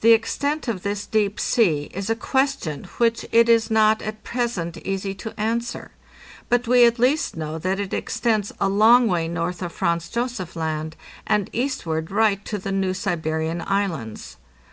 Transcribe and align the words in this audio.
The 0.00 0.12
extent 0.12 0.68
of 0.68 0.84
this 0.84 1.06
deep 1.06 1.40
sea 1.40 1.90
is 1.92 2.08
a 2.08 2.14
question 2.14 2.84
which 2.98 3.26
it 3.32 3.48
is 3.48 3.68
not 3.68 4.00
at 4.00 4.22
present 4.22 4.76
easy 4.86 5.12
to 5.16 5.34
answer; 5.36 5.90
but 6.48 6.68
we 6.68 6.84
at 6.86 7.00
least 7.00 7.36
know 7.36 7.58
that 7.58 7.80
it 7.80 7.92
extends 7.92 8.52
a 8.60 8.68
long 8.68 9.08
way 9.08 9.26
north 9.26 9.62
of 9.62 9.72
Franz 9.72 10.08
Josef 10.08 10.54
Land, 10.54 10.94
and 11.26 11.50
eastward 11.52 12.12
right 12.12 12.44
to 12.44 12.58
the 12.58 12.70
New 12.70 12.94
Siberian 12.94 13.60
Islands. 13.60 14.36